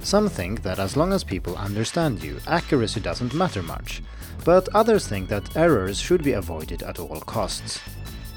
[0.00, 4.02] Some think that as long as people understand you, accuracy doesn't matter much,
[4.44, 7.80] but others think that errors should be avoided at all costs.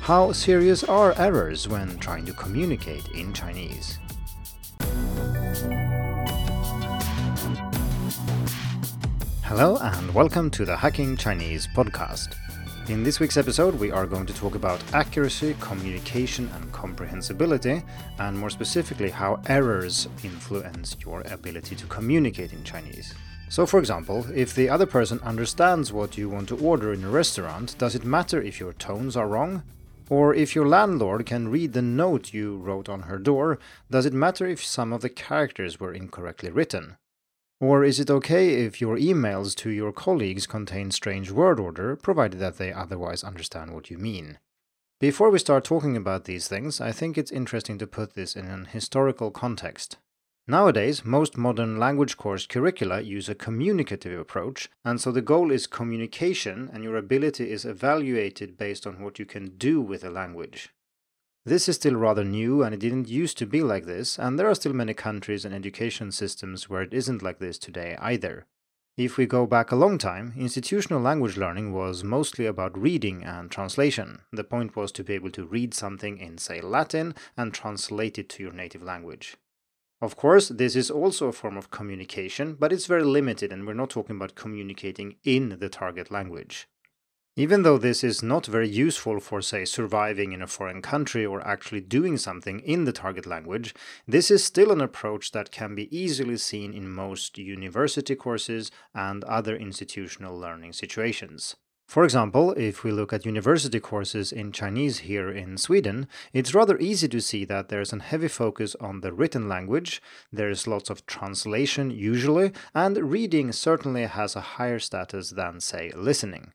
[0.02, 4.00] How serious are errors when trying to communicate in Chinese?
[9.44, 12.36] Hello and welcome to the Hacking Chinese podcast.
[12.92, 17.82] In this week's episode, we are going to talk about accuracy, communication, and comprehensibility,
[18.20, 23.14] and more specifically, how errors influence your ability to communicate in Chinese.
[23.48, 27.10] So, for example, if the other person understands what you want to order in a
[27.10, 29.64] restaurant, does it matter if your tones are wrong?
[30.10, 33.58] Or if your landlord can read the note you wrote on her door,
[33.90, 36.98] does it matter if some of the characters were incorrectly written?
[37.62, 42.40] Or is it okay if your emails to your colleagues contain strange word order, provided
[42.40, 44.40] that they otherwise understand what you mean?
[45.00, 48.48] Before we start talking about these things, I think it's interesting to put this in
[48.48, 49.98] an historical context.
[50.48, 55.68] Nowadays, most modern language course curricula use a communicative approach, and so the goal is
[55.68, 60.70] communication, and your ability is evaluated based on what you can do with a language.
[61.44, 64.48] This is still rather new and it didn't used to be like this, and there
[64.48, 68.46] are still many countries and education systems where it isn't like this today either.
[68.96, 73.50] If we go back a long time, institutional language learning was mostly about reading and
[73.50, 74.22] translation.
[74.32, 78.30] The point was to be able to read something in, say, Latin and translate it
[78.30, 79.38] to your native language.
[80.00, 83.74] Of course, this is also a form of communication, but it's very limited, and we're
[83.74, 86.68] not talking about communicating in the target language.
[87.38, 91.46] Even though this is not very useful for, say, surviving in a foreign country or
[91.48, 93.74] actually doing something in the target language,
[94.06, 99.24] this is still an approach that can be easily seen in most university courses and
[99.24, 101.56] other institutional learning situations.
[101.88, 106.78] For example, if we look at university courses in Chinese here in Sweden, it's rather
[106.80, 110.02] easy to see that there's a heavy focus on the written language,
[110.34, 116.52] there's lots of translation usually, and reading certainly has a higher status than, say, listening.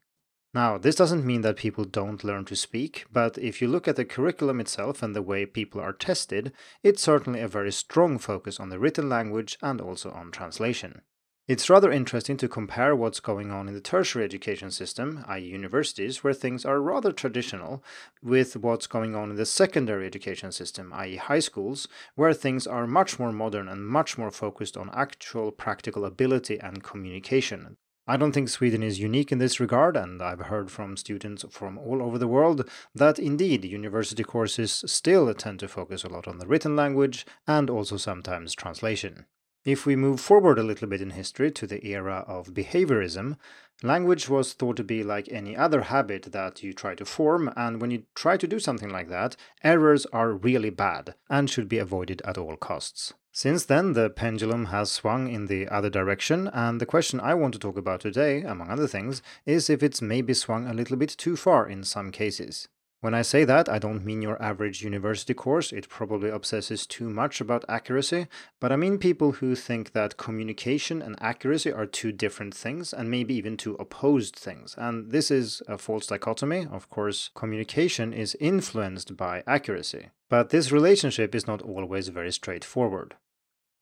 [0.55, 3.97] Now, this doesn't mean that people don't learn to speak, but if you look at
[3.97, 8.59] the curriculum itself and the way people are tested, it's certainly a very strong focus
[8.59, 11.03] on the written language and also on translation.
[11.49, 16.25] It's rather interesting to compare what's going on in the tertiary education system, i.e., universities,
[16.25, 17.85] where things are rather traditional,
[18.21, 22.89] with what's going on in the secondary education system, i.e., high schools, where things are
[22.89, 27.77] much more modern and much more focused on actual practical ability and communication.
[28.09, 31.77] I don't think Sweden is unique in this regard, and I've heard from students from
[31.77, 36.39] all over the world that indeed university courses still tend to focus a lot on
[36.39, 39.27] the written language and also sometimes translation.
[39.65, 43.39] If we move forward a little bit in history to the era of behaviorism,
[43.83, 47.81] language was thought to be like any other habit that you try to form, and
[47.81, 49.35] when you try to do something like that,
[49.65, 53.15] errors are really bad and should be avoided at all costs.
[53.39, 57.53] Since then, the pendulum has swung in the other direction, and the question I want
[57.53, 61.11] to talk about today, among other things, is if it's maybe swung a little bit
[61.11, 62.67] too far in some cases.
[63.03, 67.11] When I say that, I don't mean your average university course, it probably obsesses too
[67.11, 68.27] much about accuracy,
[68.59, 73.11] but I mean people who think that communication and accuracy are two different things and
[73.11, 74.75] maybe even two opposed things.
[74.79, 76.67] And this is a false dichotomy.
[76.73, 83.15] Of course, communication is influenced by accuracy, but this relationship is not always very straightforward.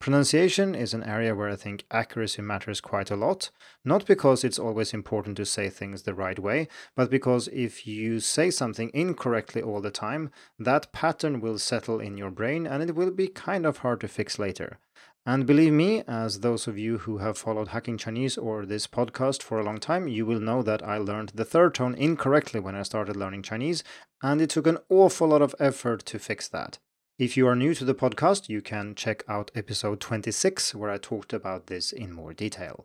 [0.00, 3.50] Pronunciation is an area where I think accuracy matters quite a lot,
[3.84, 8.20] not because it's always important to say things the right way, but because if you
[8.20, 12.94] say something incorrectly all the time, that pattern will settle in your brain and it
[12.94, 14.78] will be kind of hard to fix later.
[15.26, 19.42] And believe me, as those of you who have followed Hacking Chinese or this podcast
[19.42, 22.74] for a long time, you will know that I learned the third tone incorrectly when
[22.74, 23.82] I started learning Chinese,
[24.22, 26.78] and it took an awful lot of effort to fix that.
[27.16, 30.98] If you are new to the podcast, you can check out episode 26, where I
[30.98, 32.84] talked about this in more detail.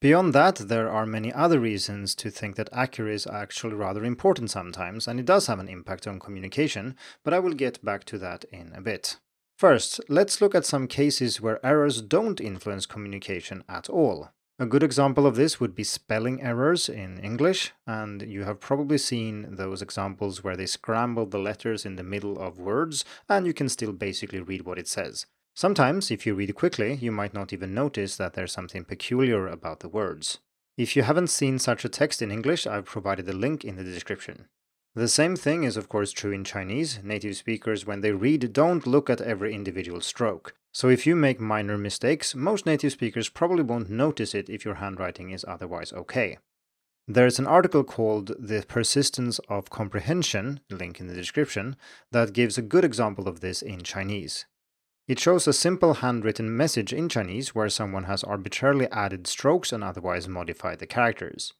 [0.00, 4.52] Beyond that, there are many other reasons to think that accuracy is actually rather important
[4.52, 6.94] sometimes, and it does have an impact on communication,
[7.24, 9.16] but I will get back to that in a bit.
[9.58, 14.30] First, let's look at some cases where errors don't influence communication at all.
[14.58, 18.96] A good example of this would be spelling errors in English, and you have probably
[18.96, 23.52] seen those examples where they scramble the letters in the middle of words, and you
[23.52, 25.26] can still basically read what it says.
[25.54, 29.80] Sometimes, if you read quickly, you might not even notice that there's something peculiar about
[29.80, 30.38] the words.
[30.78, 33.84] If you haven't seen such a text in English, I've provided a link in the
[33.84, 34.48] description.
[34.96, 37.00] The same thing is of course true in Chinese.
[37.02, 40.54] Native speakers, when they read, don't look at every individual stroke.
[40.72, 44.76] So if you make minor mistakes, most native speakers probably won't notice it if your
[44.76, 46.38] handwriting is otherwise okay.
[47.06, 51.76] There's an article called The Persistence of Comprehension, link in the description,
[52.10, 54.46] that gives a good example of this in Chinese.
[55.06, 59.84] It shows a simple handwritten message in Chinese where someone has arbitrarily added strokes and
[59.84, 61.52] otherwise modified the characters.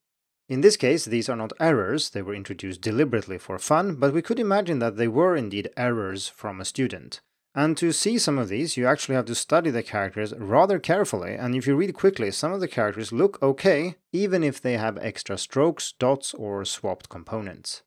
[0.49, 4.23] In this case, these are not errors, they were introduced deliberately for fun, but we
[4.23, 7.21] could imagine that they were indeed errors from a student.
[7.53, 11.35] And to see some of these, you actually have to study the characters rather carefully,
[11.35, 14.99] and if you read quickly, some of the characters look okay, even if they have
[14.99, 17.83] extra strokes, dots, or swapped components.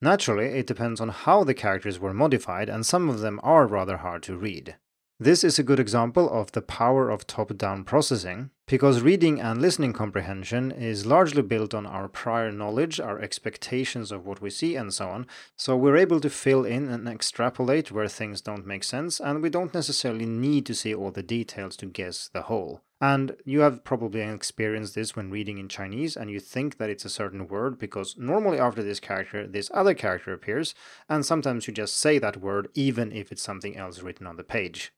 [0.00, 3.98] Naturally, it depends on how the characters were modified, and some of them are rather
[3.98, 4.76] hard to read.
[5.22, 9.62] This is a good example of the power of top down processing, because reading and
[9.62, 14.74] listening comprehension is largely built on our prior knowledge, our expectations of what we see,
[14.74, 15.28] and so on.
[15.56, 19.48] So we're able to fill in and extrapolate where things don't make sense, and we
[19.48, 22.80] don't necessarily need to see all the details to guess the whole.
[23.00, 27.04] And you have probably experienced this when reading in Chinese, and you think that it's
[27.04, 30.74] a certain word because normally after this character, this other character appears,
[31.08, 34.42] and sometimes you just say that word even if it's something else written on the
[34.42, 34.92] page.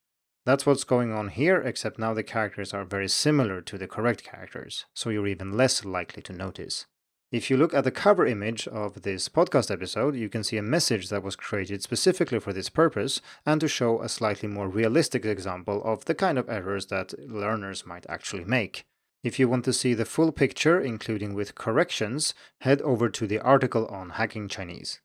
[0.47, 4.25] That's what's going on here, except now the characters are very similar to the correct
[4.25, 6.85] characters, so you're even less likely to notice.
[7.33, 10.63] If you look at the cover image of this podcast episode, you can see a
[10.63, 15.25] message that was created specifically for this purpose and to show a slightly more realistic
[15.25, 18.85] example of the kind of errors that learners might actually make.
[19.25, 23.41] If you want to see the full picture, including with corrections, head over to the
[23.41, 25.01] article on Hacking Chinese.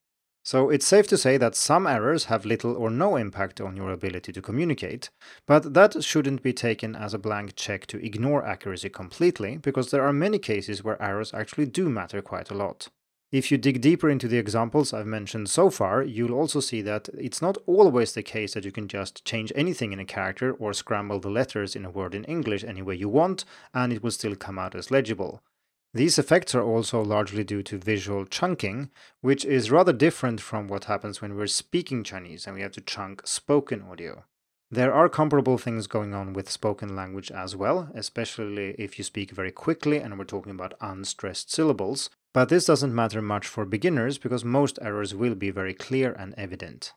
[0.52, 3.92] So it's safe to say that some errors have little or no impact on your
[3.92, 5.12] ability to communicate,
[5.46, 10.02] but that shouldn't be taken as a blank check to ignore accuracy completely, because there
[10.02, 12.88] are many cases where errors actually do matter quite a lot.
[13.32, 17.10] If you dig deeper into the examples I've mentioned so far, you'll also see that
[17.14, 20.74] it's not always the case that you can just change anything in a character or
[20.74, 24.10] scramble the letters in a word in English any way you want, and it will
[24.10, 25.44] still come out as legible.
[25.94, 28.92] These effects are also largely due to visual chunking,
[29.22, 32.82] which is rather different from what happens when we're speaking Chinese and we have to
[32.82, 34.24] chunk spoken audio.
[34.70, 39.32] There are comparable things going on with spoken language as well, especially if you speak
[39.32, 44.20] very quickly and we're talking about unstressed syllables, but this doesn't matter much for beginners
[44.20, 46.94] because most errors will be very clear and evident.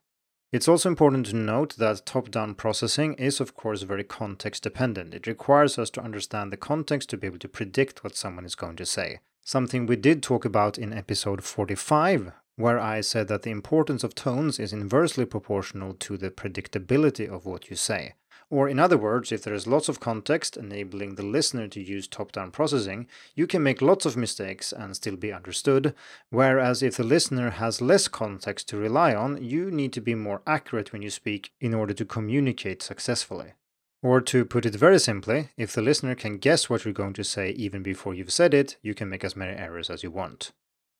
[0.52, 5.14] It's also important to note that top down processing is, of course, very context dependent.
[5.14, 8.54] It requires us to understand the context to be able to predict what someone is
[8.54, 9.20] going to say.
[9.40, 14.14] Something we did talk about in episode 45, where I said that the importance of
[14.14, 18.12] tones is inversely proportional to the predictability of what you say.
[18.52, 22.06] Or, in other words, if there is lots of context enabling the listener to use
[22.06, 25.94] top down processing, you can make lots of mistakes and still be understood.
[26.28, 30.42] Whereas, if the listener has less context to rely on, you need to be more
[30.46, 33.54] accurate when you speak in order to communicate successfully.
[34.02, 37.24] Or, to put it very simply, if the listener can guess what you're going to
[37.24, 40.52] say even before you've said it, you can make as many errors as you want.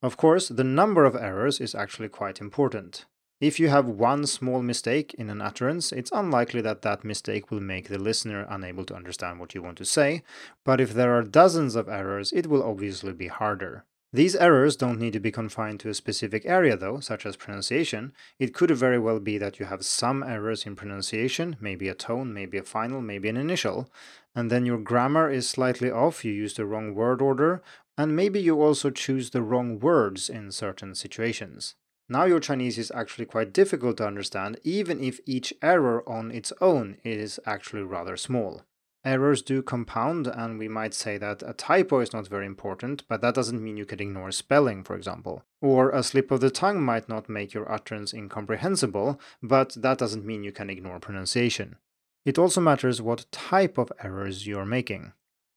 [0.03, 3.05] Of course, the number of errors is actually quite important.
[3.43, 7.59] If you have one small mistake in an utterance, it's unlikely that that mistake will
[7.59, 10.23] make the listener unable to understand what you want to say,
[10.65, 13.85] but if there are dozens of errors, it will obviously be harder.
[14.13, 18.13] These errors don't need to be confined to a specific area, though, such as pronunciation.
[18.39, 22.33] It could very well be that you have some errors in pronunciation, maybe a tone,
[22.33, 23.91] maybe a final, maybe an initial,
[24.37, 27.61] and then your grammar is slightly off, you use the wrong word order,
[27.99, 31.75] and maybe you also choose the wrong words in certain situations.
[32.09, 36.53] Now your Chinese is actually quite difficult to understand, even if each error on its
[36.61, 38.63] own is actually rather small.
[39.05, 43.21] Errors do compound, and we might say that a typo is not very important, but
[43.21, 45.43] that doesn't mean you can ignore spelling, for example.
[45.61, 50.25] Or a slip of the tongue might not make your utterance incomprehensible, but that doesn't
[50.25, 51.77] mean you can ignore pronunciation.
[52.25, 55.13] It also matters what type of errors you're making.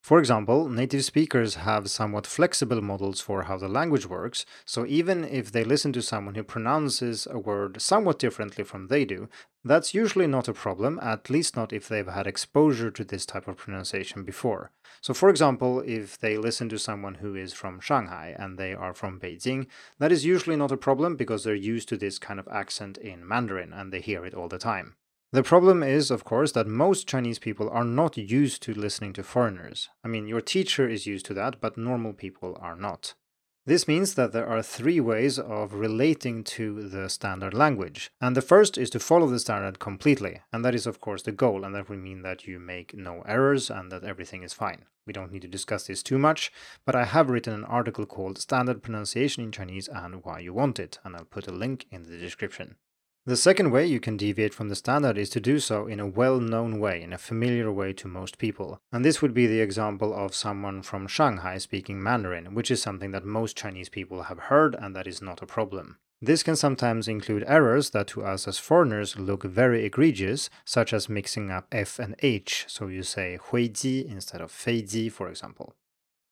[0.06, 5.24] For example, native speakers have somewhat flexible models for how the language works, so even
[5.24, 9.30] if they listen to someone who pronounces a word somewhat differently from they do,
[9.64, 13.48] that's usually not a problem, at least not if they've had exposure to this type
[13.48, 14.70] of pronunciation before.
[15.02, 18.94] So, for example, if they listen to someone who is from Shanghai and they are
[18.94, 19.66] from Beijing,
[19.98, 23.28] that is usually not a problem because they're used to this kind of accent in
[23.28, 24.98] Mandarin and they hear it all the time.
[25.32, 29.24] The problem is, of course, that most Chinese people are not used to listening to
[29.24, 29.89] foreigners.
[30.03, 33.15] I mean, your teacher is used to that, but normal people are not.
[33.67, 38.12] This means that there are three ways of relating to the standard language.
[38.22, 40.41] And the first is to follow the standard completely.
[40.53, 41.65] And that is, of course, the goal.
[41.65, 44.86] And that would mean that you make no errors and that everything is fine.
[45.08, 46.51] We don't need to discuss this too much,
[46.86, 50.79] but I have written an article called Standard Pronunciation in Chinese and Why You Want
[50.79, 51.00] It.
[51.03, 52.75] And I'll put a link in the description.
[53.27, 56.05] The second way you can deviate from the standard is to do so in a
[56.05, 58.79] well-known way, in a familiar way to most people.
[58.91, 63.10] And this would be the example of someone from Shanghai speaking Mandarin, which is something
[63.12, 65.98] that most Chinese people have heard and that is not a problem.
[66.22, 71.10] This can sometimes include errors that to us as foreigners look very egregious, such as
[71.10, 75.74] mixing up F and H, so you say huiji instead of feiji, for example.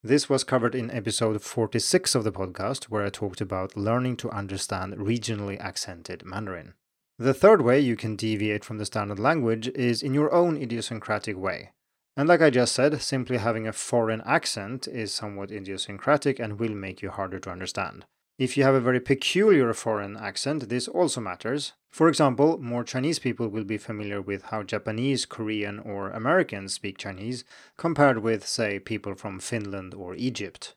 [0.03, 4.29] This was covered in episode 46 of the podcast, where I talked about learning to
[4.29, 6.75] understand regionally accented Mandarin.
[7.19, 11.37] The third way you can deviate from the standard language is in your own idiosyncratic
[11.37, 11.71] way.
[12.17, 16.73] And like I just said, simply having a foreign accent is somewhat idiosyncratic and will
[16.73, 18.05] make you harder to understand.
[18.39, 21.73] If you have a very peculiar foreign accent, this also matters.
[21.91, 26.97] For example, more Chinese people will be familiar with how Japanese, Korean, or Americans speak
[26.97, 27.43] Chinese
[27.77, 30.73] compared with, say, people from Finland or Egypt.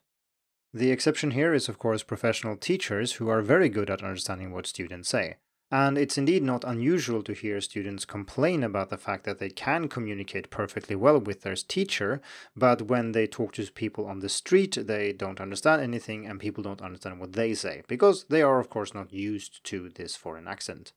[0.71, 4.67] The exception here is, of course, professional teachers who are very good at understanding what
[4.67, 5.37] students say.
[5.69, 9.89] And it's indeed not unusual to hear students complain about the fact that they can
[9.89, 12.21] communicate perfectly well with their teacher,
[12.55, 16.63] but when they talk to people on the street, they don't understand anything and people
[16.63, 20.47] don't understand what they say, because they are, of course, not used to this foreign
[20.47, 20.93] accent.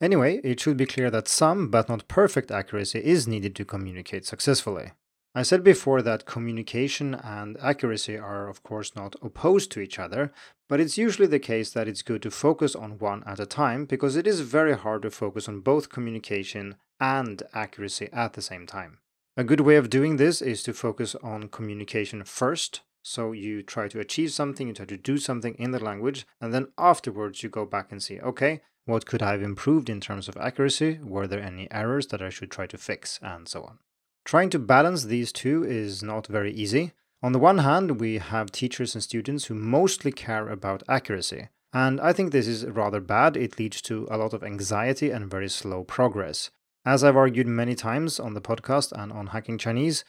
[0.00, 4.24] Anyway, it should be clear that some, but not perfect accuracy is needed to communicate
[4.24, 4.92] successfully.
[5.36, 10.32] I said before that communication and accuracy are, of course, not opposed to each other,
[10.66, 13.84] but it's usually the case that it's good to focus on one at a time
[13.84, 18.66] because it is very hard to focus on both communication and accuracy at the same
[18.66, 19.00] time.
[19.36, 22.80] A good way of doing this is to focus on communication first.
[23.02, 26.54] So you try to achieve something, you try to do something in the language, and
[26.54, 30.28] then afterwards you go back and see, okay, what could I have improved in terms
[30.28, 30.98] of accuracy?
[31.02, 33.20] Were there any errors that I should try to fix?
[33.20, 33.78] And so on.
[34.26, 36.90] Trying to balance these two is not very easy.
[37.22, 41.48] On the one hand, we have teachers and students who mostly care about accuracy.
[41.72, 43.36] And I think this is rather bad.
[43.36, 46.50] It leads to a lot of anxiety and very slow progress.
[46.84, 50.04] As I've argued many times on the podcast and on Hacking Chinese,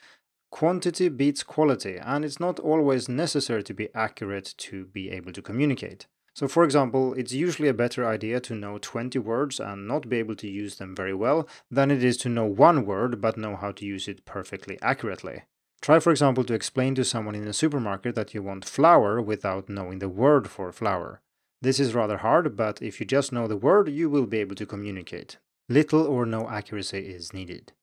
[0.50, 5.44] quantity beats quality, and it's not always necessary to be accurate to be able to
[5.44, 6.08] communicate.
[6.38, 10.18] So, for example, it's usually a better idea to know 20 words and not be
[10.18, 13.56] able to use them very well than it is to know one word but know
[13.56, 15.46] how to use it perfectly accurately.
[15.82, 19.68] Try, for example, to explain to someone in a supermarket that you want flour without
[19.68, 21.22] knowing the word for flour.
[21.64, 24.56] This is rather hard, but if you just know the word, you will be able
[24.58, 25.38] to communicate.
[25.70, 27.74] Little or no accuracy is needed.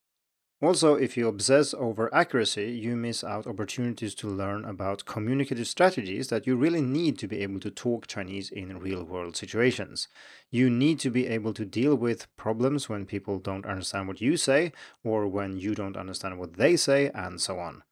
[0.64, 6.28] Also, if you obsess over accuracy, you miss out opportunities to learn about communicative strategies
[6.28, 10.09] that you really need to be able to talk Chinese in real world situations.
[10.50, 14.38] You need to be able to deal with problems when people don't understand what you
[14.38, 14.73] say,
[15.04, 17.83] or when you don't understand what they say, and so on.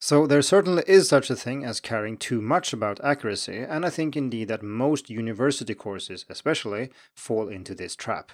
[0.00, 3.90] So, there certainly is such a thing as caring too much about accuracy, and I
[3.90, 8.30] think indeed that most university courses, especially, fall into this trap.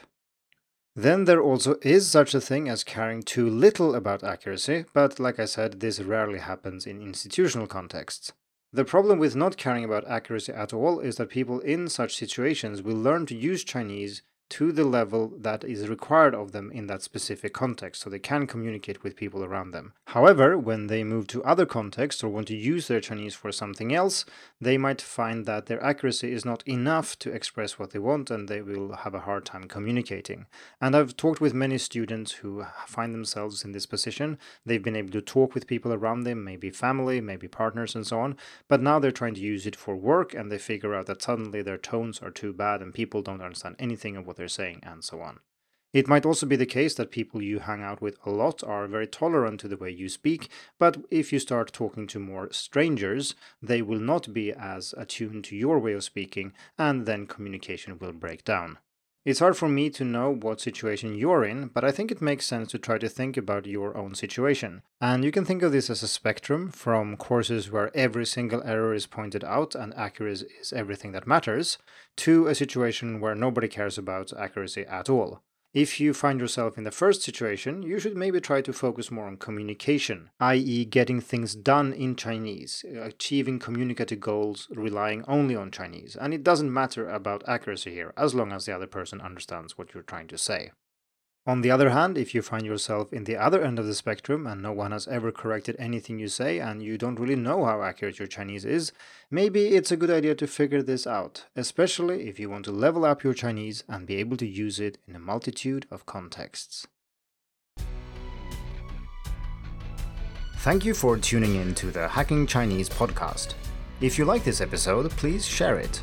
[0.99, 5.39] Then there also is such a thing as caring too little about accuracy, but like
[5.39, 8.33] I said, this rarely happens in institutional contexts.
[8.73, 12.83] The problem with not caring about accuracy at all is that people in such situations
[12.83, 17.03] will learn to use Chinese to the level that is required of them in that
[17.03, 19.93] specific context, so they can communicate with people around them.
[20.13, 23.95] However, when they move to other contexts or want to use their Chinese for something
[23.95, 24.25] else,
[24.59, 28.49] they might find that their accuracy is not enough to express what they want and
[28.49, 30.47] they will have a hard time communicating.
[30.81, 34.39] And I've talked with many students who find themselves in this position.
[34.65, 38.19] They've been able to talk with people around them, maybe family, maybe partners, and so
[38.19, 41.21] on, but now they're trying to use it for work and they figure out that
[41.21, 44.81] suddenly their tones are too bad and people don't understand anything of what they're saying,
[44.85, 45.41] and so on.
[45.93, 48.87] It might also be the case that people you hang out with a lot are
[48.87, 53.35] very tolerant to the way you speak, but if you start talking to more strangers,
[53.63, 58.13] they will not be as attuned to your way of speaking, and then communication will
[58.13, 58.79] break down.
[59.25, 62.47] It's hard for me to know what situation you're in, but I think it makes
[62.47, 64.83] sense to try to think about your own situation.
[65.01, 68.95] And you can think of this as a spectrum from courses where every single error
[68.95, 71.79] is pointed out and accuracy is everything that matters,
[72.19, 75.43] to a situation where nobody cares about accuracy at all.
[75.79, 79.29] If you find yourself in the first situation, you should maybe try to focus more
[79.29, 85.71] on communication, i.e., getting things done in Chinese, uh, achieving communicative goals relying only on
[85.71, 86.17] Chinese.
[86.17, 89.95] And it doesn't matter about accuracy here, as long as the other person understands what
[89.95, 90.73] you're trying to say.
[91.49, 94.47] On the other hand, if you find yourself in the other end of the spectrum
[94.47, 97.83] and no one has ever corrected anything you say and you don't really know how
[97.83, 98.93] accurate your Chinese is,
[99.31, 103.07] maybe it's a good idea to figure this out, especially if you want to level
[103.07, 106.87] up your Chinese and be able to use it in a multitude of contexts.
[110.59, 113.55] Thank you for tuning in to the Hacking Chinese podcast.
[114.03, 116.03] If you like this episode, please share it.